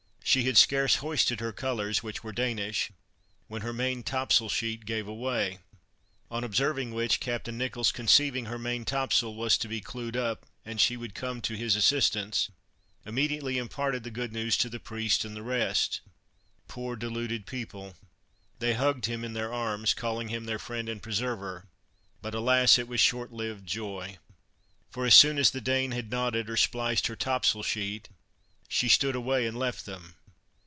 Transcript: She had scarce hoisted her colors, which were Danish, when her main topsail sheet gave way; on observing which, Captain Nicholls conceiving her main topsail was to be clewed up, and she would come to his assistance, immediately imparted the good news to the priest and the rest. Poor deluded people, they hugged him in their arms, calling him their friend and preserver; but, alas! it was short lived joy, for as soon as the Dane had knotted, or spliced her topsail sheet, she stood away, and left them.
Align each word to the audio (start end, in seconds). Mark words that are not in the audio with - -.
She 0.23 0.43
had 0.43 0.55
scarce 0.57 0.97
hoisted 0.97 1.41
her 1.41 1.51
colors, 1.51 2.03
which 2.03 2.23
were 2.23 2.31
Danish, 2.31 2.89
when 3.49 3.63
her 3.63 3.73
main 3.73 4.01
topsail 4.01 4.47
sheet 4.47 4.85
gave 4.85 5.07
way; 5.07 5.59
on 6.29 6.45
observing 6.45 6.93
which, 6.93 7.19
Captain 7.19 7.57
Nicholls 7.57 7.91
conceiving 7.91 8.45
her 8.45 8.57
main 8.57 8.85
topsail 8.85 9.35
was 9.35 9.57
to 9.57 9.67
be 9.67 9.81
clewed 9.81 10.15
up, 10.15 10.45
and 10.63 10.79
she 10.79 10.95
would 10.95 11.15
come 11.15 11.41
to 11.41 11.55
his 11.57 11.75
assistance, 11.75 12.49
immediately 13.05 13.57
imparted 13.57 14.05
the 14.05 14.09
good 14.11 14.31
news 14.31 14.55
to 14.55 14.69
the 14.69 14.79
priest 14.79 15.25
and 15.25 15.35
the 15.35 15.43
rest. 15.43 15.99
Poor 16.69 16.95
deluded 16.95 17.45
people, 17.45 17.97
they 18.59 18.73
hugged 18.73 19.07
him 19.07 19.25
in 19.25 19.33
their 19.33 19.51
arms, 19.53 19.93
calling 19.93 20.29
him 20.29 20.45
their 20.45 20.59
friend 20.59 20.87
and 20.87 21.03
preserver; 21.03 21.67
but, 22.21 22.33
alas! 22.33 22.77
it 22.79 22.87
was 22.87 23.01
short 23.01 23.33
lived 23.33 23.67
joy, 23.67 24.17
for 24.91 25.05
as 25.05 25.13
soon 25.13 25.37
as 25.37 25.51
the 25.51 25.59
Dane 25.59 25.91
had 25.91 26.09
knotted, 26.09 26.49
or 26.49 26.55
spliced 26.55 27.07
her 27.07 27.17
topsail 27.17 27.63
sheet, 27.63 28.07
she 28.69 28.87
stood 28.87 29.15
away, 29.17 29.45
and 29.45 29.59
left 29.59 29.85
them. 29.85 30.15